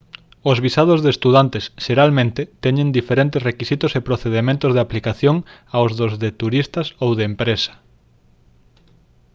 os 0.49 0.57
visados 0.65 0.99
de 1.01 1.09
estudantes 1.15 1.63
xeralmente 1.85 2.41
teñen 2.63 2.95
diferentes 2.99 3.41
requisitos 3.49 3.91
e 3.93 4.05
procedementos 4.09 4.71
de 4.73 4.81
aplicación 4.85 5.35
aos 5.77 5.91
dos 5.99 6.13
de 6.23 6.29
turistas 6.41 6.87
ou 7.03 7.09
de 7.17 7.23
empresa 7.31 7.73